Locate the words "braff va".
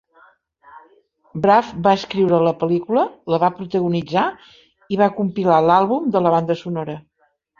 1.43-1.91